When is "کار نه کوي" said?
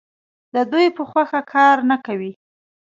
1.53-2.31